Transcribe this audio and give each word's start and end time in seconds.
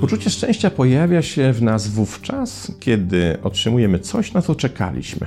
Poczucie 0.00 0.30
szczęścia 0.30 0.70
pojawia 0.70 1.22
się 1.22 1.52
w 1.52 1.62
nas 1.62 1.88
wówczas, 1.88 2.72
kiedy 2.80 3.42
otrzymujemy 3.42 3.98
coś, 3.98 4.32
na 4.32 4.42
co 4.42 4.54
czekaliśmy, 4.54 5.26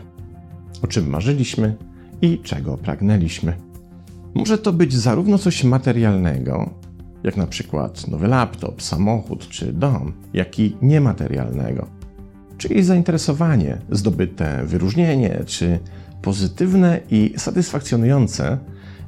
o 0.81 0.87
czym 0.87 1.09
marzyliśmy 1.09 1.75
i 2.21 2.39
czego 2.39 2.77
pragnęliśmy. 2.77 3.53
Może 4.33 4.57
to 4.57 4.73
być 4.73 4.93
zarówno 4.93 5.37
coś 5.37 5.63
materialnego, 5.63 6.69
jak 7.23 7.37
na 7.37 7.47
przykład 7.47 8.07
nowy 8.07 8.27
laptop, 8.27 8.81
samochód 8.81 9.49
czy 9.49 9.73
dom, 9.73 10.13
jak 10.33 10.59
i 10.59 10.75
niematerialnego, 10.81 11.87
czyli 12.57 12.83
zainteresowanie, 12.83 13.77
zdobyte 13.91 14.65
wyróżnienie 14.65 15.43
czy 15.45 15.79
pozytywne 16.21 16.99
i 17.11 17.33
satysfakcjonujące 17.37 18.57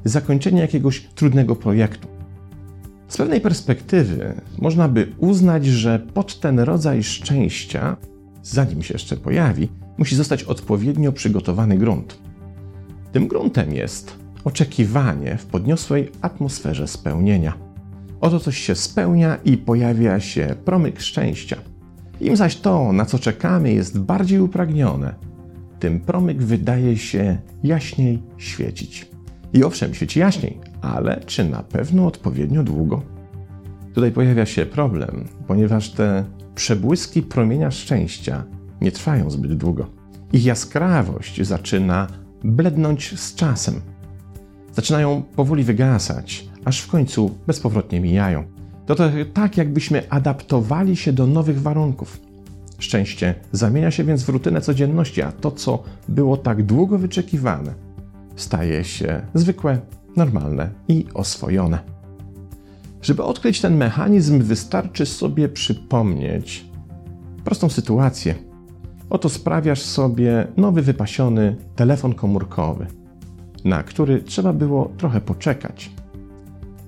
zakończenie 0.04 0.60
jakiegoś 0.60 1.00
trudnego 1.00 1.56
projektu. 1.56 2.08
Z 3.08 3.16
pewnej 3.16 3.40
perspektywy 3.40 4.40
można 4.58 4.88
by 4.88 5.12
uznać, 5.18 5.66
że 5.66 5.98
pod 5.98 6.40
ten 6.40 6.60
rodzaj 6.60 7.02
szczęścia, 7.02 7.96
zanim 8.42 8.82
się 8.82 8.94
jeszcze 8.94 9.16
pojawi, 9.16 9.68
musi 9.98 10.16
zostać 10.16 10.42
odpowiednio 10.42 11.12
przygotowany 11.12 11.78
grunt. 11.78 12.18
Tym 13.12 13.28
gruntem 13.28 13.74
jest 13.74 14.16
oczekiwanie 14.44 15.36
w 15.36 15.46
podniosłej 15.46 16.10
atmosferze 16.22 16.88
spełnienia. 16.88 17.52
Oto 18.20 18.40
coś 18.40 18.58
się 18.58 18.74
spełnia 18.74 19.38
i 19.44 19.56
pojawia 19.56 20.20
się 20.20 20.54
promyk 20.64 21.00
szczęścia. 21.00 21.56
Im 22.20 22.36
zaś 22.36 22.56
to, 22.56 22.92
na 22.92 23.04
co 23.04 23.18
czekamy, 23.18 23.72
jest 23.72 24.00
bardziej 24.00 24.40
upragnione, 24.40 25.14
tym 25.78 26.00
promyk 26.00 26.42
wydaje 26.42 26.96
się 26.96 27.38
jaśniej 27.64 28.22
świecić. 28.38 29.10
I 29.52 29.64
owszem, 29.64 29.94
świeci 29.94 30.20
jaśniej, 30.20 30.60
ale 30.80 31.20
czy 31.26 31.44
na 31.44 31.62
pewno 31.62 32.06
odpowiednio 32.06 32.62
długo? 32.62 33.02
Tutaj 33.94 34.12
pojawia 34.12 34.46
się 34.46 34.66
problem, 34.66 35.28
ponieważ 35.46 35.90
te 35.90 36.24
przebłyski 36.54 37.22
promienia 37.22 37.70
szczęścia 37.70 38.44
nie 38.80 38.92
trwają 38.92 39.30
zbyt 39.30 39.54
długo. 39.54 39.86
Ich 40.32 40.44
jaskrawość 40.44 41.46
zaczyna 41.46 42.06
blednąć 42.44 43.20
z 43.20 43.34
czasem. 43.34 43.80
Zaczynają 44.72 45.22
powoli 45.36 45.64
wygasać, 45.64 46.48
aż 46.64 46.80
w 46.80 46.90
końcu 46.90 47.38
bezpowrotnie 47.46 48.00
mijają. 48.00 48.57
To, 48.88 48.94
to 48.94 49.10
tak, 49.34 49.56
jakbyśmy 49.56 50.10
adaptowali 50.10 50.96
się 50.96 51.12
do 51.12 51.26
nowych 51.26 51.62
warunków. 51.62 52.20
Szczęście 52.78 53.34
zamienia 53.52 53.90
się 53.90 54.04
więc 54.04 54.22
w 54.22 54.28
rutynę 54.28 54.60
codzienności, 54.60 55.22
a 55.22 55.32
to, 55.32 55.50
co 55.50 55.82
było 56.08 56.36
tak 56.36 56.62
długo 56.62 56.98
wyczekiwane, 56.98 57.74
staje 58.36 58.84
się 58.84 59.20
zwykłe, 59.34 59.78
normalne 60.16 60.70
i 60.88 61.06
oswojone. 61.14 61.78
Żeby 63.02 63.22
odkryć 63.22 63.60
ten 63.60 63.76
mechanizm, 63.76 64.42
wystarczy 64.42 65.06
sobie 65.06 65.48
przypomnieć 65.48 66.64
prostą 67.44 67.68
sytuację. 67.68 68.34
Oto 69.10 69.28
sprawiasz 69.28 69.82
sobie 69.82 70.46
nowy 70.56 70.82
wypasiony 70.82 71.56
telefon 71.76 72.14
komórkowy, 72.14 72.86
na 73.64 73.82
który 73.82 74.22
trzeba 74.22 74.52
było 74.52 74.92
trochę 74.96 75.20
poczekać. 75.20 75.90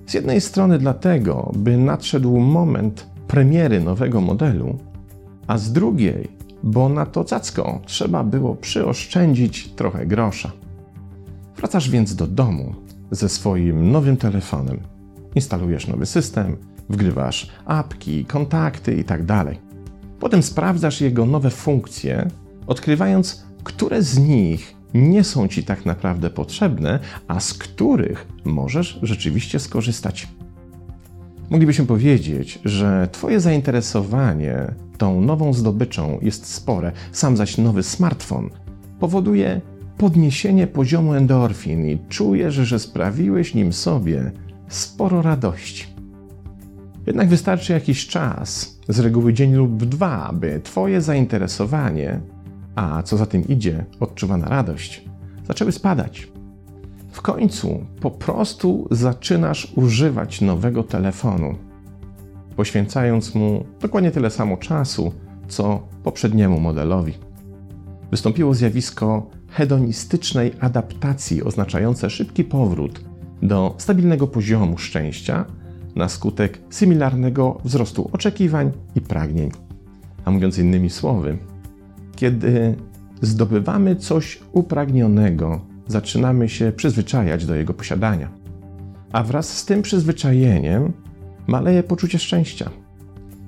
Z 0.05 0.13
jednej 0.13 0.41
strony 0.41 0.77
dlatego, 0.77 1.51
by 1.55 1.77
nadszedł 1.77 2.39
moment 2.39 3.07
premiery 3.27 3.81
nowego 3.81 4.21
modelu, 4.21 4.77
a 5.47 5.57
z 5.57 5.71
drugiej, 5.71 6.27
bo 6.63 6.89
na 6.89 7.05
to 7.05 7.23
cacko 7.23 7.79
trzeba 7.85 8.23
było 8.23 8.55
przyoszczędzić 8.55 9.67
trochę 9.67 10.05
grosza. 10.05 10.51
Wracasz 11.57 11.89
więc 11.89 12.15
do 12.15 12.27
domu 12.27 12.75
ze 13.11 13.29
swoim 13.29 13.91
nowym 13.91 14.17
telefonem. 14.17 14.79
Instalujesz 15.35 15.87
nowy 15.87 16.05
system, 16.05 16.57
wgrywasz 16.89 17.51
apki, 17.65 18.25
kontakty 18.25 18.95
itd. 18.95 19.25
Tak 19.25 19.55
Potem 20.19 20.43
sprawdzasz 20.43 21.01
jego 21.01 21.25
nowe 21.25 21.49
funkcje, 21.49 22.27
odkrywając, 22.67 23.45
które 23.63 24.01
z 24.01 24.19
nich 24.19 24.75
nie 24.93 25.23
są 25.23 25.47
ci 25.47 25.63
tak 25.63 25.85
naprawdę 25.85 26.29
potrzebne, 26.29 26.99
a 27.27 27.39
z 27.39 27.53
których 27.53 28.27
możesz 28.45 28.99
rzeczywiście 29.01 29.59
skorzystać. 29.59 30.27
Moglibyśmy 31.49 31.85
powiedzieć, 31.85 32.59
że 32.65 33.07
Twoje 33.11 33.39
zainteresowanie 33.39 34.73
tą 34.97 35.21
nową 35.21 35.53
zdobyczą 35.53 36.19
jest 36.21 36.45
spore, 36.45 36.91
sam 37.11 37.37
zaś 37.37 37.57
nowy 37.57 37.83
smartfon 37.83 38.49
powoduje 38.99 39.61
podniesienie 39.97 40.67
poziomu 40.67 41.13
endorfin 41.13 41.89
i 41.89 41.99
czujesz, 42.09 42.53
że 42.53 42.79
sprawiłeś 42.79 43.53
nim 43.53 43.73
sobie 43.73 44.31
sporo 44.67 45.21
radości. 45.21 45.85
Jednak 47.07 47.29
wystarczy 47.29 47.73
jakiś 47.73 48.07
czas, 48.07 48.79
z 48.87 48.99
reguły 48.99 49.33
dzień 49.33 49.53
lub 49.55 49.85
dwa, 49.85 50.31
by 50.33 50.61
Twoje 50.63 51.01
zainteresowanie, 51.01 52.21
a 52.75 53.03
co 53.03 53.17
za 53.17 53.25
tym 53.25 53.47
idzie, 53.47 53.85
odczuwana 53.99 54.49
radość, 54.49 55.05
zaczęły 55.47 55.71
spadać. 55.71 56.31
W 57.11 57.21
końcu 57.21 57.85
po 58.01 58.11
prostu 58.11 58.87
zaczynasz 58.91 59.73
używać 59.75 60.41
nowego 60.41 60.83
telefonu, 60.83 61.55
poświęcając 62.55 63.35
mu 63.35 63.65
dokładnie 63.81 64.11
tyle 64.11 64.29
samo 64.29 64.57
czasu, 64.57 65.11
co 65.47 65.87
poprzedniemu 66.03 66.59
modelowi. 66.59 67.13
Wystąpiło 68.11 68.53
zjawisko 68.53 69.29
hedonistycznej 69.49 70.51
adaptacji, 70.59 71.43
oznaczające 71.43 72.09
szybki 72.09 72.43
powrót 72.43 73.01
do 73.41 73.75
stabilnego 73.77 74.27
poziomu 74.27 74.77
szczęścia 74.77 75.45
na 75.95 76.09
skutek 76.09 76.59
symilarnego 76.69 77.57
wzrostu 77.63 78.09
oczekiwań 78.13 78.71
i 78.95 79.01
pragnień. 79.01 79.51
A 80.25 80.31
mówiąc 80.31 80.57
innymi 80.57 80.89
słowy, 80.89 81.37
kiedy 82.21 82.75
zdobywamy 83.21 83.95
coś 83.95 84.39
upragnionego, 84.51 85.61
zaczynamy 85.87 86.49
się 86.49 86.71
przyzwyczajać 86.71 87.45
do 87.45 87.55
jego 87.55 87.73
posiadania. 87.73 88.29
A 89.11 89.23
wraz 89.23 89.57
z 89.57 89.65
tym 89.65 89.81
przyzwyczajeniem 89.81 90.93
maleje 91.47 91.83
poczucie 91.83 92.19
szczęścia. 92.19 92.69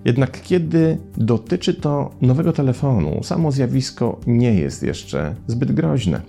Jednak 0.06 0.42
kiedy 0.42 0.98
dotyczy 1.18 1.74
to 1.74 2.12
nowego 2.22 2.54
telefonu, 2.54 3.24
samo 3.24 3.52
zjawisko 3.52 4.20
nie 4.28 4.54
jest 4.54 4.84
jeszcze 4.84 5.36
zbyt 5.48 5.72
groźne. 5.72 6.22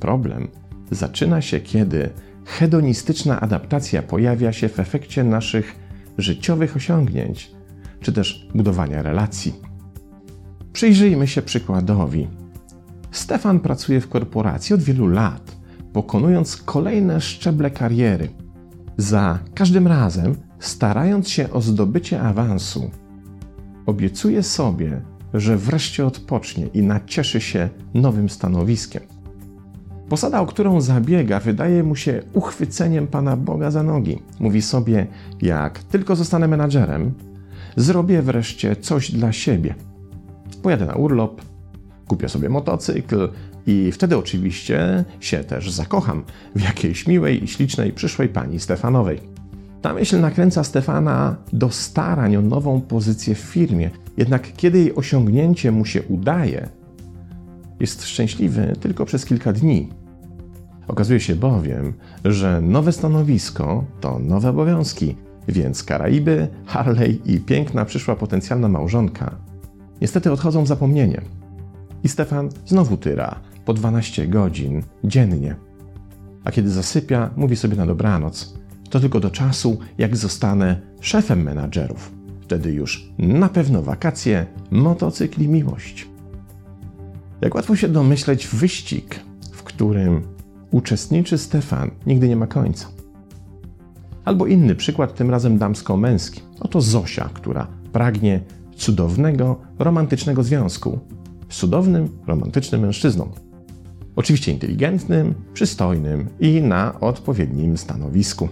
Problem 0.00 0.48
zaczyna 0.90 1.40
się, 1.40 1.60
kiedy 1.60 2.10
hedonistyczna 2.44 3.40
adaptacja 3.40 4.02
pojawia 4.02 4.52
się 4.52 4.68
w 4.68 4.80
efekcie 4.80 5.24
naszych 5.24 5.74
życiowych 6.18 6.76
osiągnięć, 6.76 7.50
czy 8.00 8.12
też 8.12 8.48
budowania 8.54 9.02
relacji. 9.02 9.67
Przyjrzyjmy 10.78 11.26
się 11.26 11.42
przykładowi. 11.42 12.28
Stefan 13.10 13.60
pracuje 13.60 14.00
w 14.00 14.08
korporacji 14.08 14.74
od 14.74 14.82
wielu 14.82 15.06
lat, 15.06 15.56
pokonując 15.92 16.56
kolejne 16.56 17.20
szczeble 17.20 17.70
kariery, 17.70 18.28
za 18.96 19.38
każdym 19.54 19.86
razem 19.86 20.34
starając 20.58 21.28
się 21.28 21.50
o 21.50 21.60
zdobycie 21.60 22.20
awansu. 22.20 22.90
Obiecuje 23.86 24.42
sobie, 24.42 25.00
że 25.34 25.56
wreszcie 25.56 26.06
odpocznie 26.06 26.66
i 26.66 26.82
nacieszy 26.82 27.40
się 27.40 27.68
nowym 27.94 28.28
stanowiskiem. 28.28 29.02
Posada, 30.08 30.40
o 30.40 30.46
którą 30.46 30.80
zabiega, 30.80 31.40
wydaje 31.40 31.82
mu 31.82 31.96
się 31.96 32.22
uchwyceniem 32.32 33.06
Pana 33.06 33.36
Boga 33.36 33.70
za 33.70 33.82
nogi. 33.82 34.22
Mówi 34.40 34.62
sobie: 34.62 35.06
Jak 35.42 35.78
tylko 35.78 36.16
zostanę 36.16 36.48
menadżerem, 36.48 37.14
zrobię 37.76 38.22
wreszcie 38.22 38.76
coś 38.76 39.10
dla 39.10 39.32
siebie. 39.32 39.87
Pojadę 40.62 40.86
na 40.86 40.94
urlop, 40.94 41.42
kupię 42.08 42.28
sobie 42.28 42.48
motocykl 42.48 43.28
i 43.66 43.92
wtedy 43.92 44.16
oczywiście 44.16 45.04
się 45.20 45.44
też 45.44 45.70
zakocham 45.70 46.24
w 46.54 46.62
jakiejś 46.62 47.06
miłej 47.06 47.44
i 47.44 47.48
ślicznej 47.48 47.92
przyszłej 47.92 48.28
pani 48.28 48.60
Stefanowej. 48.60 49.20
Ta 49.82 49.94
myśl 49.94 50.20
nakręca 50.20 50.64
Stefana 50.64 51.36
do 51.52 51.70
starań 51.70 52.36
o 52.36 52.42
nową 52.42 52.80
pozycję 52.80 53.34
w 53.34 53.38
firmie, 53.38 53.90
jednak 54.16 54.52
kiedy 54.52 54.78
jej 54.78 54.94
osiągnięcie 54.94 55.72
mu 55.72 55.84
się 55.84 56.02
udaje, 56.02 56.68
jest 57.80 58.04
szczęśliwy 58.04 58.76
tylko 58.80 59.04
przez 59.04 59.24
kilka 59.24 59.52
dni. 59.52 59.88
Okazuje 60.88 61.20
się 61.20 61.36
bowiem, 61.36 61.94
że 62.24 62.60
nowe 62.60 62.92
stanowisko 62.92 63.84
to 64.00 64.18
nowe 64.18 64.50
obowiązki, 64.50 65.16
więc 65.48 65.82
Karaiby, 65.82 66.48
Harley 66.66 67.20
i 67.24 67.40
piękna 67.40 67.84
przyszła 67.84 68.16
potencjalna 68.16 68.68
małżonka 68.68 69.47
niestety 70.00 70.32
odchodzą 70.32 70.64
w 70.64 70.68
zapomnienie. 70.68 71.20
I 72.04 72.08
Stefan 72.08 72.48
znowu 72.66 72.96
tyra 72.96 73.40
po 73.64 73.74
12 73.74 74.28
godzin 74.28 74.82
dziennie. 75.04 75.56
A 76.44 76.52
kiedy 76.52 76.70
zasypia, 76.70 77.30
mówi 77.36 77.56
sobie 77.56 77.76
na 77.76 77.86
dobranoc. 77.86 78.54
To 78.90 79.00
tylko 79.00 79.20
do 79.20 79.30
czasu, 79.30 79.78
jak 79.98 80.16
zostanę 80.16 80.80
szefem 81.00 81.42
menadżerów. 81.42 82.12
Wtedy 82.40 82.72
już 82.72 83.12
na 83.18 83.48
pewno 83.48 83.82
wakacje, 83.82 84.46
motocykl 84.70 85.42
i 85.42 85.48
miłość. 85.48 86.08
Jak 87.40 87.54
łatwo 87.54 87.76
się 87.76 87.88
domyśleć, 87.88 88.46
wyścig, 88.46 89.20
w 89.52 89.62
którym 89.62 90.22
uczestniczy 90.70 91.38
Stefan, 91.38 91.90
nigdy 92.06 92.28
nie 92.28 92.36
ma 92.36 92.46
końca. 92.46 92.88
Albo 94.24 94.46
inny 94.46 94.74
przykład, 94.74 95.14
tym 95.14 95.30
razem 95.30 95.58
damsko-męski. 95.58 96.42
Oto 96.60 96.80
Zosia, 96.80 97.30
która 97.34 97.66
pragnie 97.92 98.40
cudownego, 98.78 99.60
romantycznego 99.78 100.42
związku 100.42 100.98
z 101.48 101.56
cudownym, 101.56 102.08
romantycznym 102.26 102.80
mężczyzną. 102.80 103.28
Oczywiście 104.16 104.52
inteligentnym, 104.52 105.34
przystojnym 105.54 106.28
i 106.40 106.62
na 106.62 107.00
odpowiednim 107.00 107.78
stanowisku. 107.78 108.48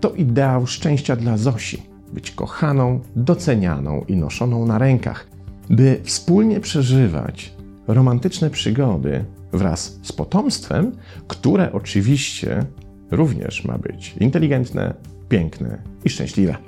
To 0.00 0.10
ideał 0.10 0.66
szczęścia 0.66 1.16
dla 1.16 1.36
Zosi 1.36 1.82
być 2.12 2.30
kochaną, 2.30 3.00
docenianą 3.16 4.04
i 4.08 4.16
noszoną 4.16 4.66
na 4.66 4.78
rękach, 4.78 5.28
by 5.70 6.00
wspólnie 6.04 6.60
przeżywać 6.60 7.54
romantyczne 7.86 8.50
przygody 8.50 9.24
wraz 9.52 9.98
z 10.02 10.12
potomstwem, 10.12 10.92
które 11.28 11.72
oczywiście 11.72 12.64
również 13.10 13.64
ma 13.64 13.78
być 13.78 14.14
inteligentne, 14.20 14.94
piękne 15.28 15.82
i 16.04 16.10
szczęśliwe. 16.10 16.67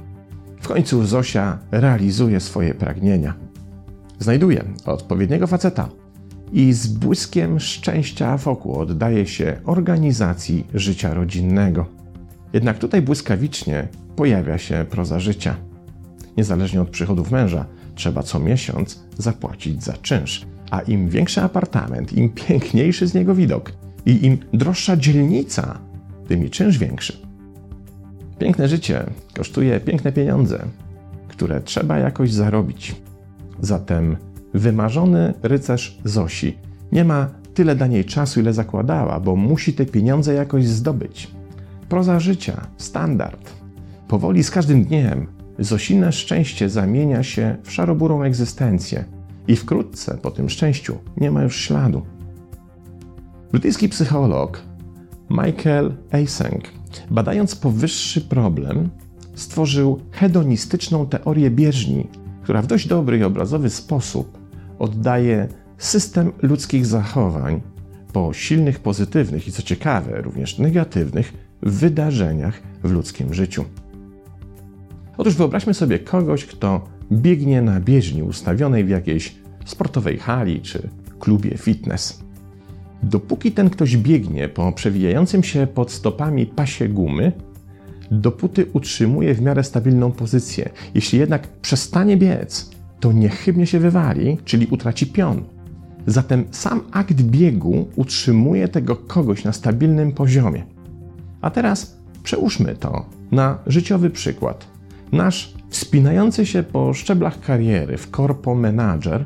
W 0.60 0.68
końcu 0.68 1.06
Zosia 1.06 1.58
realizuje 1.70 2.40
swoje 2.40 2.74
pragnienia. 2.74 3.34
Znajduje 4.18 4.64
odpowiedniego 4.84 5.46
faceta 5.46 5.88
i 6.52 6.72
z 6.72 6.86
błyskiem 6.86 7.60
szczęścia 7.60 8.36
wokół 8.36 8.74
oddaje 8.74 9.26
się 9.26 9.60
organizacji 9.64 10.66
życia 10.74 11.14
rodzinnego. 11.14 11.86
Jednak 12.52 12.78
tutaj 12.78 13.02
błyskawicznie 13.02 13.88
pojawia 14.16 14.58
się 14.58 14.86
proza 14.90 15.20
życia. 15.20 15.56
Niezależnie 16.36 16.82
od 16.82 16.90
przychodów 16.90 17.30
męża, 17.30 17.64
trzeba 17.94 18.22
co 18.22 18.40
miesiąc 18.40 19.04
zapłacić 19.18 19.84
za 19.84 19.92
czynsz. 19.92 20.46
A 20.70 20.80
im 20.80 21.08
większy 21.08 21.42
apartament, 21.42 22.12
im 22.12 22.28
piękniejszy 22.28 23.06
z 23.06 23.14
niego 23.14 23.34
widok 23.34 23.72
i 24.06 24.26
im 24.26 24.38
droższa 24.52 24.96
dzielnica, 24.96 25.78
tym 26.28 26.46
i 26.46 26.50
czynsz 26.50 26.78
większy. 26.78 27.29
Piękne 28.40 28.68
życie 28.68 29.04
kosztuje 29.36 29.80
piękne 29.80 30.12
pieniądze, 30.12 30.64
które 31.28 31.60
trzeba 31.60 31.98
jakoś 31.98 32.32
zarobić. 32.32 32.96
Zatem 33.60 34.16
wymarzony 34.54 35.34
rycerz 35.42 35.98
Zosi 36.04 36.56
nie 36.92 37.04
ma 37.04 37.28
tyle 37.54 37.76
dla 37.76 37.86
niej 37.86 38.04
czasu, 38.04 38.40
ile 38.40 38.52
zakładała, 38.52 39.20
bo 39.20 39.36
musi 39.36 39.72
te 39.72 39.86
pieniądze 39.86 40.34
jakoś 40.34 40.66
zdobyć. 40.66 41.30
Proza 41.88 42.20
życia, 42.20 42.66
standard. 42.76 43.50
Powoli 44.08 44.44
z 44.44 44.50
każdym 44.50 44.84
dniem 44.84 45.26
Zosine 45.58 46.12
szczęście 46.12 46.68
zamienia 46.68 47.22
się 47.22 47.56
w 47.62 47.72
szaroburą 47.72 48.22
egzystencję 48.22 49.04
i 49.48 49.56
wkrótce 49.56 50.18
po 50.22 50.30
tym 50.30 50.50
szczęściu 50.50 50.98
nie 51.16 51.30
ma 51.30 51.42
już 51.42 51.56
śladu. 51.56 52.02
Brytyjski 53.50 53.88
psycholog 53.88 54.62
Michael 55.30 55.92
Eysenck, 56.10 56.79
badając 57.10 57.56
powyższy 57.56 58.20
problem, 58.20 58.90
stworzył 59.34 60.00
hedonistyczną 60.10 61.06
teorię 61.06 61.50
bieżni, 61.50 62.06
która 62.42 62.62
w 62.62 62.66
dość 62.66 62.88
dobry 62.88 63.18
i 63.18 63.24
obrazowy 63.24 63.70
sposób 63.70 64.38
oddaje 64.78 65.48
system 65.78 66.32
ludzkich 66.42 66.86
zachowań 66.86 67.60
po 68.12 68.32
silnych 68.32 68.80
pozytywnych 68.80 69.48
i 69.48 69.52
co 69.52 69.62
ciekawe, 69.62 70.22
również 70.22 70.58
negatywnych 70.58 71.32
wydarzeniach 71.62 72.62
w 72.82 72.90
ludzkim 72.90 73.34
życiu. 73.34 73.64
Otóż 75.16 75.34
wyobraźmy 75.34 75.74
sobie 75.74 75.98
kogoś, 75.98 76.44
kto 76.46 76.88
biegnie 77.12 77.62
na 77.62 77.80
bieżni 77.80 78.22
ustawionej 78.22 78.84
w 78.84 78.88
jakiejś 78.88 79.34
sportowej 79.64 80.18
hali 80.18 80.60
czy 80.60 80.88
klubie 81.18 81.58
fitness. 81.58 82.20
Dopóki 83.02 83.52
ten 83.52 83.70
ktoś 83.70 83.96
biegnie 83.96 84.48
po 84.48 84.72
przewijającym 84.72 85.42
się 85.42 85.66
pod 85.66 85.92
stopami 85.92 86.46
pasie 86.46 86.88
gumy, 86.88 87.32
dopóty 88.10 88.66
utrzymuje 88.72 89.34
w 89.34 89.40
miarę 89.40 89.64
stabilną 89.64 90.12
pozycję. 90.12 90.70
Jeśli 90.94 91.18
jednak 91.18 91.48
przestanie 91.48 92.16
biec, 92.16 92.70
to 93.00 93.12
niechybnie 93.12 93.66
się 93.66 93.78
wywali, 93.78 94.38
czyli 94.44 94.66
utraci 94.66 95.06
pion. 95.06 95.42
Zatem 96.06 96.44
sam 96.50 96.80
akt 96.92 97.22
biegu 97.22 97.88
utrzymuje 97.96 98.68
tego 98.68 98.96
kogoś 98.96 99.44
na 99.44 99.52
stabilnym 99.52 100.12
poziomie. 100.12 100.64
A 101.40 101.50
teraz 101.50 101.96
przełóżmy 102.22 102.74
to 102.74 103.06
na 103.32 103.58
życiowy 103.66 104.10
przykład. 104.10 104.66
Nasz 105.12 105.54
wspinający 105.68 106.46
się 106.46 106.62
po 106.62 106.94
szczeblach 106.94 107.40
kariery 107.40 107.96
w 107.96 108.10
korpo 108.10 108.54
menadżer 108.54 109.24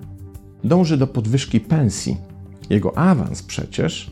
dąży 0.64 0.96
do 0.96 1.06
podwyżki 1.06 1.60
pensji. 1.60 2.16
Jego 2.70 2.98
awans 2.98 3.42
przecież 3.42 4.10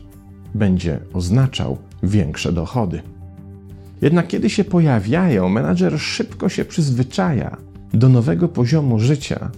będzie 0.55 0.99
oznaczał 1.13 1.77
większe 2.03 2.51
dochody. 2.51 3.01
Jednak 4.01 4.27
kiedy 4.27 4.49
się 4.49 4.63
pojawiają, 4.63 5.49
menadżer 5.49 5.99
szybko 5.99 6.49
się 6.49 6.65
przyzwyczaja 6.65 7.57
do 7.93 8.09
nowego 8.09 8.47
poziomu 8.47 8.99
życia 8.99 9.51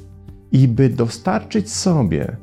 i 0.52 0.68
by 0.68 0.90
dostarczyć 0.90 1.72
sobie 1.72 2.38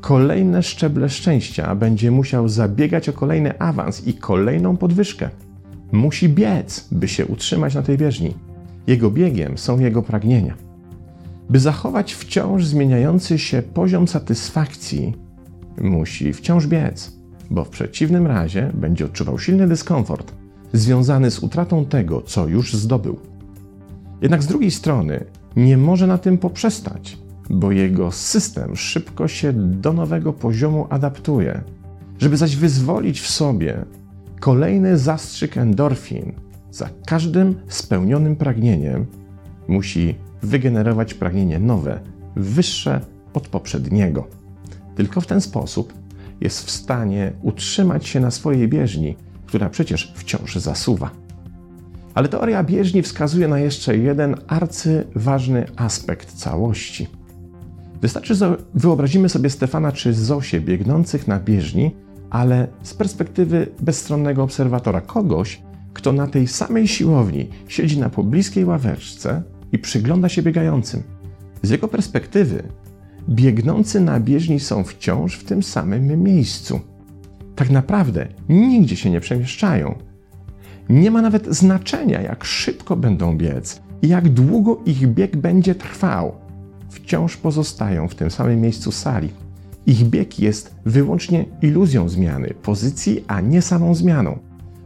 kolejne 0.00 0.62
szczeble 0.62 1.08
szczęścia, 1.08 1.74
będzie 1.74 2.10
musiał 2.10 2.48
zabiegać 2.48 3.08
o 3.08 3.12
kolejny 3.12 3.58
awans 3.58 4.06
i 4.06 4.14
kolejną 4.14 4.76
podwyżkę. 4.76 5.28
Musi 5.92 6.28
biec, 6.28 6.88
by 6.92 7.08
się 7.08 7.26
utrzymać 7.26 7.74
na 7.74 7.82
tej 7.82 7.98
bieżni. 7.98 8.34
Jego 8.86 9.10
biegiem 9.10 9.58
są 9.58 9.78
jego 9.78 10.02
pragnienia. 10.02 10.54
By 11.50 11.60
zachować 11.60 12.12
wciąż 12.12 12.66
zmieniający 12.66 13.38
się 13.38 13.62
poziom 13.62 14.08
satysfakcji, 14.08 15.23
musi 15.80 16.32
wciąż 16.32 16.66
biec, 16.66 17.18
bo 17.50 17.64
w 17.64 17.68
przeciwnym 17.68 18.26
razie 18.26 18.70
będzie 18.74 19.04
odczuwał 19.04 19.38
silny 19.38 19.68
dyskomfort 19.68 20.32
związany 20.72 21.30
z 21.30 21.38
utratą 21.38 21.84
tego, 21.84 22.22
co 22.22 22.48
już 22.48 22.74
zdobył. 22.74 23.18
Jednak 24.22 24.42
z 24.42 24.46
drugiej 24.46 24.70
strony 24.70 25.24
nie 25.56 25.76
może 25.76 26.06
na 26.06 26.18
tym 26.18 26.38
poprzestać, 26.38 27.18
bo 27.50 27.72
jego 27.72 28.12
system 28.12 28.76
szybko 28.76 29.28
się 29.28 29.52
do 29.52 29.92
nowego 29.92 30.32
poziomu 30.32 30.86
adaptuje. 30.90 31.60
Żeby 32.18 32.36
zaś 32.36 32.56
wyzwolić 32.56 33.20
w 33.20 33.30
sobie 33.30 33.84
kolejny 34.40 34.98
zastrzyk 34.98 35.56
endorfin, 35.56 36.32
za 36.70 36.88
każdym 37.06 37.54
spełnionym 37.68 38.36
pragnieniem 38.36 39.06
musi 39.68 40.14
wygenerować 40.42 41.14
pragnienie 41.14 41.58
nowe, 41.58 42.00
wyższe 42.36 43.00
od 43.34 43.48
poprzedniego. 43.48 44.26
Tylko 44.94 45.20
w 45.20 45.26
ten 45.26 45.40
sposób 45.40 45.92
jest 46.40 46.66
w 46.66 46.70
stanie 46.70 47.32
utrzymać 47.42 48.06
się 48.06 48.20
na 48.20 48.30
swojej 48.30 48.68
bieżni, 48.68 49.16
która 49.46 49.70
przecież 49.70 50.12
wciąż 50.16 50.56
zasuwa. 50.56 51.10
Ale 52.14 52.28
teoria 52.28 52.64
bieżni 52.64 53.02
wskazuje 53.02 53.48
na 53.48 53.58
jeszcze 53.58 53.96
jeden 53.96 54.34
arcyważny 54.46 55.66
aspekt 55.76 56.32
całości. 56.32 57.08
Wystarczy, 58.00 58.34
że 58.34 58.56
wyobrazimy 58.74 59.28
sobie 59.28 59.50
Stefana 59.50 59.92
czy 59.92 60.14
Zosię 60.14 60.60
biegnących 60.60 61.28
na 61.28 61.40
bieżni, 61.40 61.96
ale 62.30 62.68
z 62.82 62.94
perspektywy 62.94 63.66
bezstronnego 63.80 64.42
obserwatora, 64.42 65.00
kogoś, 65.00 65.62
kto 65.92 66.12
na 66.12 66.26
tej 66.26 66.48
samej 66.48 66.88
siłowni 66.88 67.48
siedzi 67.68 68.00
na 68.00 68.10
pobliskiej 68.10 68.64
ławeczce 68.64 69.42
i 69.72 69.78
przygląda 69.78 70.28
się 70.28 70.42
biegającym. 70.42 71.02
Z 71.62 71.70
jego 71.70 71.88
perspektywy, 71.88 72.62
biegnący 73.28 74.00
na 74.00 74.20
bieżni 74.20 74.60
są 74.60 74.84
wciąż 74.84 75.36
w 75.36 75.44
tym 75.44 75.62
samym 75.62 76.22
miejscu. 76.22 76.80
Tak 77.56 77.70
naprawdę 77.70 78.26
nigdzie 78.48 78.96
się 78.96 79.10
nie 79.10 79.20
przemieszczają. 79.20 79.94
Nie 80.88 81.10
ma 81.10 81.22
nawet 81.22 81.46
znaczenia, 81.54 82.20
jak 82.20 82.44
szybko 82.44 82.96
będą 82.96 83.36
biec 83.36 83.82
i 84.02 84.08
jak 84.08 84.28
długo 84.28 84.80
ich 84.86 85.08
bieg 85.08 85.36
będzie 85.36 85.74
trwał. 85.74 86.32
Wciąż 86.90 87.36
pozostają 87.36 88.08
w 88.08 88.14
tym 88.14 88.30
samym 88.30 88.60
miejscu 88.60 88.92
sali. 88.92 89.28
Ich 89.86 90.04
bieg 90.04 90.38
jest 90.38 90.74
wyłącznie 90.84 91.44
iluzją 91.62 92.08
zmiany 92.08 92.54
pozycji, 92.62 93.24
a 93.26 93.40
nie 93.40 93.62
samą 93.62 93.94
zmianą. 93.94 94.38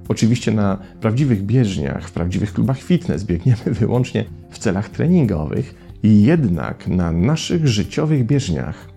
Oczywiście 0.09 0.53
na 0.53 0.79
prawdziwych 1.01 1.47
bieżniach, 1.47 2.09
w 2.09 2.13
prawdziwych 2.13 2.53
klubach 2.53 2.79
fitness 2.79 3.25
biegniemy 3.25 3.65
wyłącznie 3.81 4.25
w 4.51 4.59
celach 4.59 4.89
treningowych, 4.89 5.75
jednak 6.03 6.89
na 6.89 7.13
naszych 7.13 7.69
życiowych 7.69 8.27
bieżniach 8.27 8.89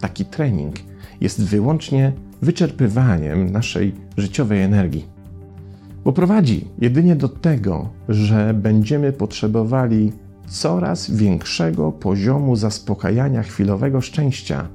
taki 0.00 0.24
trening 0.24 0.76
jest 1.20 1.44
wyłącznie 1.44 2.12
wyczerpywaniem 2.42 3.50
naszej 3.50 3.94
życiowej 4.16 4.62
energii. 4.62 5.06
Bo 6.04 6.12
prowadzi 6.12 6.64
jedynie 6.78 7.16
do 7.16 7.28
tego, 7.28 7.88
że 8.08 8.54
będziemy 8.54 9.12
potrzebowali 9.12 10.12
coraz 10.46 11.10
większego 11.10 11.92
poziomu 11.92 12.56
zaspokajania 12.56 13.42
chwilowego 13.42 14.00
szczęścia, 14.00 14.68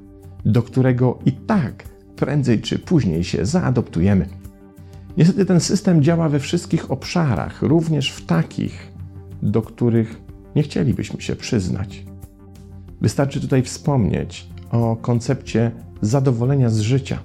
do 0.45 0.63
którego 0.63 1.19
i 1.25 1.31
tak 1.31 1.83
prędzej 2.15 2.61
czy 2.61 2.79
później 2.79 3.23
się 3.23 3.45
zaadoptujemy. 3.45 4.27
Niestety 5.17 5.45
ten 5.45 5.59
system 5.59 6.03
działa 6.03 6.29
we 6.29 6.39
wszystkich 6.39 6.91
obszarach, 6.91 7.61
również 7.61 8.11
w 8.11 8.25
takich, 8.25 8.91
do 9.41 9.61
których 9.61 10.22
nie 10.55 10.63
chcielibyśmy 10.63 11.21
się 11.21 11.35
przyznać. 11.35 12.05
Wystarczy 13.01 13.41
tutaj 13.41 13.63
wspomnieć 13.63 14.47
o 14.71 14.95
koncepcie 14.95 15.71
zadowolenia 16.01 16.69
z 16.69 16.79
życia. 16.79 17.19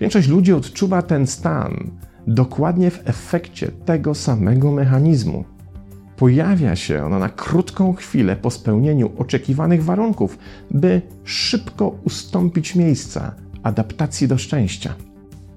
Większość 0.00 0.28
ludzi 0.28 0.52
odczuwa 0.52 1.02
ten 1.02 1.26
stan 1.26 1.90
dokładnie 2.26 2.90
w 2.90 3.08
efekcie 3.08 3.70
tego 3.84 4.14
samego 4.14 4.72
mechanizmu. 4.72 5.44
Pojawia 6.16 6.76
się 6.76 7.04
ona 7.04 7.18
na 7.18 7.28
krótką 7.28 7.92
chwilę 7.92 8.36
po 8.36 8.50
spełnieniu 8.50 9.10
oczekiwanych 9.18 9.84
warunków, 9.84 10.38
by 10.70 11.02
szybko 11.24 11.98
ustąpić 12.04 12.74
miejsca 12.74 13.34
adaptacji 13.62 14.28
do 14.28 14.38
szczęścia. 14.38 14.94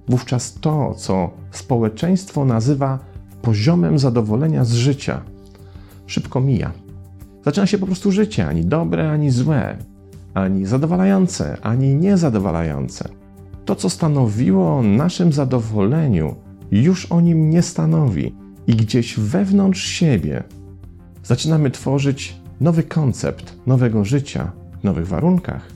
Wówczas 0.07 0.53
to, 0.53 0.93
co 0.93 1.29
społeczeństwo 1.51 2.45
nazywa 2.45 2.99
poziomem 3.41 3.99
zadowolenia 3.99 4.65
z 4.65 4.73
życia, 4.73 5.21
szybko 6.05 6.41
mija. 6.41 6.71
Zaczyna 7.47 7.67
się 7.67 7.77
po 7.77 7.85
prostu 7.85 8.11
życie, 8.11 8.47
ani 8.47 8.65
dobre, 8.65 9.11
ani 9.11 9.29
złe, 9.29 9.77
ani 10.33 10.65
zadowalające, 10.65 11.57
ani 11.61 11.95
niezadowalające. 11.95 13.09
To, 13.65 13.75
co 13.75 13.89
stanowiło 13.89 14.77
o 14.77 14.81
naszym 14.81 15.33
zadowoleniu, 15.33 16.35
już 16.71 17.05
o 17.05 17.21
nim 17.21 17.49
nie 17.49 17.61
stanowi 17.61 18.35
i 18.67 18.75
gdzieś 18.75 19.19
wewnątrz 19.19 19.83
siebie 19.83 20.43
zaczynamy 21.23 21.71
tworzyć 21.71 22.41
nowy 22.61 22.83
koncept 22.83 23.57
nowego 23.65 24.05
życia 24.05 24.51
w 24.81 24.83
nowych 24.83 25.07
warunkach 25.07 25.71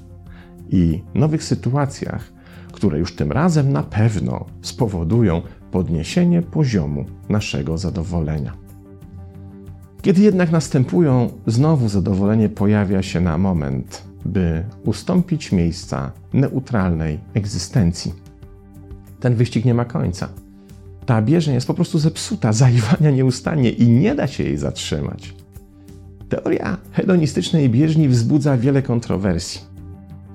i 0.69 1.03
nowych 1.13 1.43
sytuacjach, 1.43 2.33
które 2.71 2.99
już 2.99 3.15
tym 3.15 3.31
razem 3.31 3.71
na 3.71 3.83
pewno 3.83 4.45
spowodują 4.61 5.41
podniesienie 5.71 6.41
poziomu 6.41 7.05
naszego 7.29 7.77
zadowolenia. 7.77 8.70
Kiedy 10.01 10.22
jednak 10.22 10.51
następują, 10.51 11.29
znowu 11.48 11.89
zadowolenie 11.89 12.50
pojawia 12.50 13.03
się 13.03 13.22
na 13.22 13.38
moment, 13.38 14.03
by 14.25 14.63
ustąpić 14.86 15.51
miejsca 15.51 16.12
neutralnej 16.34 17.20
egzystencji. 17.34 18.13
Ten 19.20 19.36
wyścig 19.36 19.65
nie 19.65 19.74
ma 19.74 19.86
końca. 19.86 20.29
Ta 21.05 21.22
bieżnia 21.22 21.53
jest 21.53 21.67
po 21.67 21.74
prostu 21.74 22.00
zepsuta, 22.00 22.53
zaiwania 22.63 23.12
nieustannie 23.12 23.70
i 23.70 23.88
nie 23.88 24.15
da 24.15 24.27
się 24.27 24.43
jej 24.43 24.58
zatrzymać. 24.58 25.34
Teoria 26.29 26.77
hedonistycznej 26.91 27.70
bieżni 27.70 28.10
wzbudza 28.10 28.58
wiele 28.58 28.81
kontrowersji. 28.81 29.62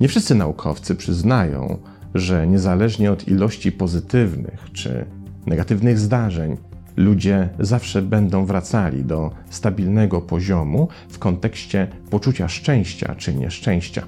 Nie 0.01 0.09
wszyscy 0.09 0.35
naukowcy 0.35 0.95
przyznają, 0.95 1.79
że 2.15 2.47
niezależnie 2.47 3.13
od 3.13 3.29
ilości 3.29 3.73
pozytywnych 3.73 4.69
czy 4.73 5.05
negatywnych 5.47 5.99
zdarzeń, 5.99 6.57
ludzie 6.97 7.49
zawsze 7.59 8.03
będą 8.03 8.47
wracali 8.47 9.05
do 9.05 9.31
stabilnego 9.51 10.21
poziomu 10.21 10.89
w 11.09 11.19
kontekście 11.19 11.87
poczucia 12.11 12.49
szczęścia 12.49 13.15
czy 13.15 13.35
nieszczęścia. 13.35 14.03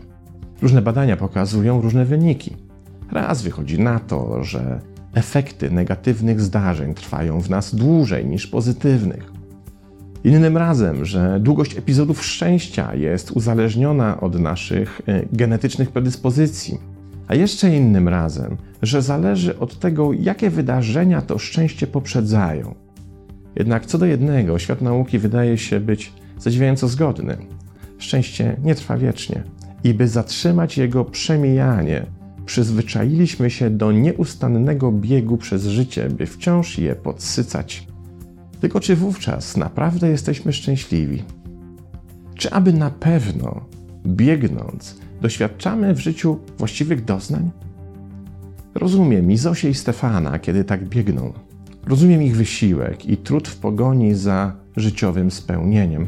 Różne 0.63 0.83
badania 0.83 1.17
pokazują 1.17 1.81
różne 1.81 2.05
wyniki. 2.05 2.57
Raz 3.13 3.43
wychodzi 3.43 3.81
na 3.81 4.01
to, 4.01 4.45
że 4.45 4.81
efekty 5.15 5.71
negatywnych 5.71 6.41
zdarzeń 6.41 6.95
trwają 6.95 7.41
w 7.41 7.51
nas 7.51 7.75
dłużej 7.75 8.27
niż 8.27 8.47
pozytywnych. 8.47 9.33
Innym 10.25 10.57
razem, 10.57 11.05
że 11.05 11.41
długość 11.41 11.79
epizodów 11.79 12.25
szczęścia 12.25 12.95
jest 12.95 13.31
uzależniona 13.31 14.21
od 14.21 14.41
naszych 14.41 15.01
e, 15.07 15.23
genetycznych 15.33 15.91
predyspozycji. 15.91 16.79
A 17.29 17.35
jeszcze 17.35 17.77
innym 17.77 18.09
razem, 18.09 18.57
że 18.83 19.03
zależy 19.03 19.59
od 19.59 19.79
tego, 19.79 20.13
jakie 20.13 20.51
wydarzenia 20.51 21.23
to 21.23 21.39
szczęście 21.39 21.87
poprzedzają. 21.87 22.75
Jednak 23.57 23.87
co 23.87 23.99
do 23.99 24.07
jednego, 24.07 24.59
świat 24.59 24.83
nauki 24.83 25.19
wydaje 25.19 25.59
się 25.59 25.81
być 25.81 26.13
zadziwiająco 26.39 26.89
zgodny. 26.89 27.37
Szczęście 27.99 28.57
nie 28.65 28.75
trwa 28.75 28.97
wiecznie 28.97 29.43
i 29.85 29.95
by 29.95 30.09
zatrzymać 30.09 30.79
jego 30.79 31.05
przemijanie, 31.05 32.07
przyzwyczailiśmy 32.47 33.51
się 33.51 33.71
do 33.71 33.93
nieustannego 33.93 34.93
biegu 34.93 35.37
przez 35.37 35.67
życie, 35.67 36.09
by 36.09 36.27
wciąż 36.27 36.79
je 36.79 36.95
podsycać. 36.95 37.87
Tylko 38.61 38.81
czy 38.81 38.97
wówczas 38.97 39.57
naprawdę 39.57 40.09
jesteśmy 40.09 40.53
szczęśliwi? 40.53 41.23
Czy 42.35 42.51
aby 42.51 42.73
na 42.73 42.91
pewno, 42.91 43.65
biegnąc, 44.07 44.97
doświadczamy 45.21 45.95
w 45.95 45.99
życiu 45.99 46.39
właściwych 46.59 47.05
doznań? 47.05 47.51
Rozumiem 48.79 49.31
i 49.31 49.37
i 49.71 49.75
Stefana, 49.75 50.39
kiedy 50.39 50.65
tak 50.65 50.89
biegną. 50.89 51.33
Rozumiem 51.87 52.23
ich 52.23 52.37
wysiłek 52.37 53.07
i 53.07 53.17
trud 53.17 53.49
w 53.49 53.57
pogoni 53.57 54.15
za 54.15 54.53
życiowym 54.77 55.31
spełnieniem, 55.31 56.07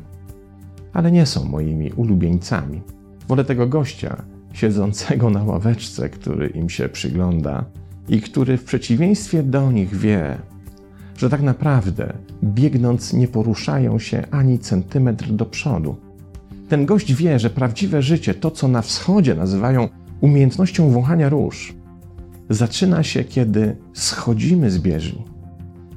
ale 0.92 1.12
nie 1.12 1.26
są 1.26 1.44
moimi 1.44 1.92
ulubieńcami. 1.92 2.82
Wolę 3.28 3.44
tego 3.44 3.66
gościa, 3.66 4.22
siedzącego 4.52 5.30
na 5.30 5.44
ławeczce, 5.44 6.08
który 6.08 6.48
im 6.48 6.68
się 6.68 6.88
przygląda 6.88 7.64
i 8.08 8.20
który 8.20 8.56
w 8.56 8.64
przeciwieństwie 8.64 9.42
do 9.42 9.72
nich 9.72 9.96
wie, 9.96 10.38
że 11.16 11.30
tak 11.30 11.42
naprawdę 11.42 12.12
biegnąc 12.44 13.12
nie 13.12 13.28
poruszają 13.28 13.98
się 13.98 14.22
ani 14.30 14.58
centymetr 14.58 15.32
do 15.32 15.46
przodu. 15.46 15.96
Ten 16.68 16.86
gość 16.86 17.14
wie, 17.14 17.38
że 17.38 17.50
prawdziwe 17.50 18.02
życie, 18.02 18.34
to 18.34 18.50
co 18.50 18.68
na 18.68 18.82
wschodzie 18.82 19.34
nazywają 19.34 19.88
umiejętnością 20.20 20.90
wąchania 20.90 21.28
róż, 21.28 21.79
zaczyna 22.50 23.02
się, 23.02 23.24
kiedy 23.24 23.76
schodzimy 23.92 24.70
z 24.70 24.78
bieżni. 24.78 25.24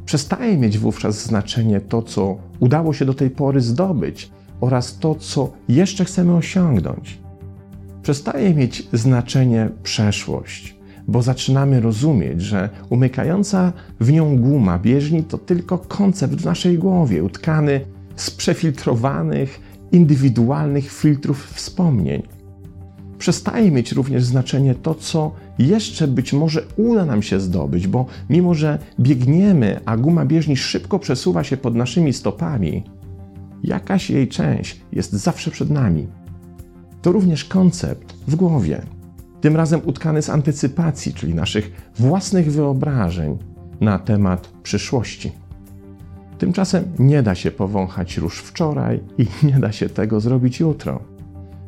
Przestaje 0.05 0.57
mieć 0.57 0.77
wówczas 0.77 1.25
znaczenie 1.25 1.81
to, 1.81 2.01
co 2.01 2.37
udało 2.59 2.93
się 2.93 3.05
do 3.05 3.13
tej 3.13 3.29
pory 3.29 3.61
zdobyć 3.61 4.31
oraz 4.61 4.97
to, 4.97 5.15
co 5.15 5.53
jeszcze 5.67 6.05
chcemy 6.05 6.35
osiągnąć. 6.35 7.19
Przestaje 8.01 8.53
mieć 8.53 8.87
znaczenie 8.93 9.69
przeszłość, 9.83 10.75
bo 11.07 11.21
zaczynamy 11.21 11.81
rozumieć, 11.81 12.41
że 12.41 12.69
umykająca 12.89 13.73
w 13.99 14.11
nią 14.11 14.37
guma 14.37 14.79
bieżni 14.79 15.23
to 15.23 15.37
tylko 15.37 15.77
koncept 15.77 16.35
w 16.35 16.45
naszej 16.45 16.77
głowie, 16.77 17.23
utkany 17.23 17.81
z 18.15 18.31
przefiltrowanych, 18.31 19.59
indywidualnych 19.91 20.91
filtrów 20.91 21.47
wspomnień. 21.53 22.23
Przestaje 23.23 23.71
mieć 23.71 23.91
również 23.91 24.23
znaczenie 24.23 24.75
to, 24.75 24.95
co 24.95 25.31
jeszcze 25.59 26.07
być 26.07 26.33
może 26.33 26.61
uda 26.77 27.05
nam 27.05 27.21
się 27.21 27.39
zdobyć, 27.39 27.87
bo 27.87 28.05
mimo, 28.29 28.53
że 28.53 28.79
biegniemy, 28.99 29.79
a 29.85 29.97
guma 29.97 30.25
bieżni 30.25 30.57
szybko 30.57 30.99
przesuwa 30.99 31.43
się 31.43 31.57
pod 31.57 31.75
naszymi 31.75 32.13
stopami, 32.13 32.83
jakaś 33.63 34.09
jej 34.09 34.27
część 34.27 34.81
jest 34.91 35.11
zawsze 35.11 35.51
przed 35.51 35.69
nami. 35.69 36.07
To 37.01 37.11
również 37.11 37.45
koncept 37.45 38.13
w 38.27 38.35
głowie 38.35 38.81
tym 39.41 39.55
razem 39.55 39.81
utkany 39.85 40.21
z 40.21 40.29
antycypacji, 40.29 41.13
czyli 41.13 41.35
naszych 41.35 41.91
własnych 41.99 42.51
wyobrażeń 42.51 43.37
na 43.81 43.99
temat 43.99 44.51
przyszłości. 44.63 45.31
Tymczasem 46.37 46.83
nie 46.99 47.23
da 47.23 47.35
się 47.35 47.51
powąchać 47.51 48.17
róż 48.17 48.39
wczoraj 48.39 48.99
i 49.17 49.27
nie 49.47 49.59
da 49.59 49.71
się 49.71 49.89
tego 49.89 50.19
zrobić 50.19 50.59
jutro. 50.59 51.12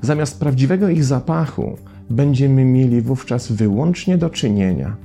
Zamiast 0.01 0.39
prawdziwego 0.39 0.89
ich 0.89 1.03
zapachu 1.03 1.77
będziemy 2.09 2.65
mieli 2.65 3.01
wówczas 3.01 3.51
wyłącznie 3.51 4.17
do 4.17 4.29
czynienia 4.29 4.95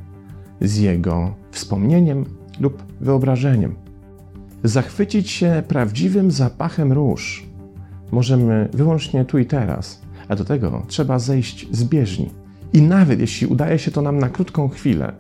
z 0.61 0.77
jego 0.77 1.35
wspomnieniem 1.51 2.25
lub 2.61 2.83
wyobrażeniem. 3.01 3.75
Zachwycić 4.65 5.31
się 5.31 5.63
prawdziwym 5.69 6.31
zapachem 6.31 6.93
róż 6.93 7.51
możemy 8.13 8.69
wyłącznie 8.73 9.25
tu 9.25 9.39
i 9.39 9.47
teraz, 9.47 10.01
a 10.29 10.37
do 10.37 10.45
tego 10.45 10.83
trzeba 10.89 11.19
zejść 11.19 11.67
z 11.73 11.85
bieżni. 11.85 12.31
I 12.73 12.83
nawet 12.83 13.21
jeśli 13.21 13.47
udaje 13.47 13.79
się 13.79 13.91
to 13.91 14.03
nam 14.03 14.19
na 14.19 14.29
krótką 14.29 14.69
chwilę, 14.69 15.13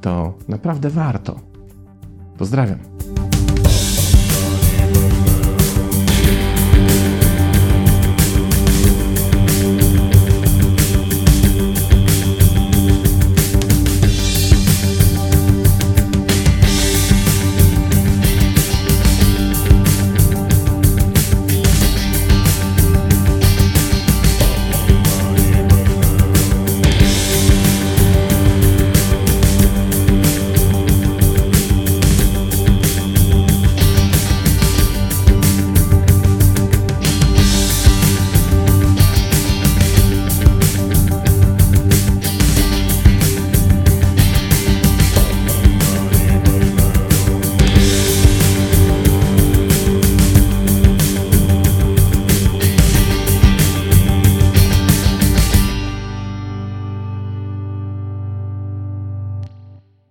to 0.00 0.34
naprawdę 0.48 0.90
warto. 0.90 1.40
Pozdrawiam. 2.38 2.91